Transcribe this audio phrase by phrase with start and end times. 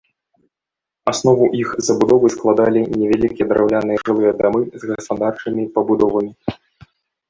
[1.11, 6.31] Аснову іх забудовы складалі невялікія драўляныя жылыя дамы з гаспадарчымі пабудовамі.